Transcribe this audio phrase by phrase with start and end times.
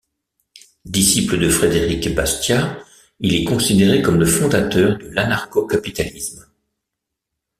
[0.85, 2.79] Disciple de Frédéric Bastiat,
[3.19, 6.43] il est considéré comme le fondateur de l'anarcho-capitalisme.